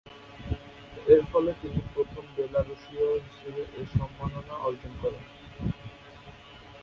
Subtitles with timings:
[1.07, 5.23] এরফলে তিনি প্রথম বেলারুশীয় হিসেবে এ সম্মাননা অর্জন করেন।